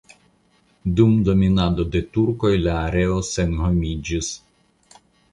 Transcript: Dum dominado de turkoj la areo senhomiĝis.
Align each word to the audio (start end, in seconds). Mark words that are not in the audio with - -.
Dum 0.99 1.11
dominado 1.27 1.83
de 1.95 1.99
turkoj 2.17 2.49
la 2.61 2.73
areo 2.85 3.19
senhomiĝis. 3.33 4.31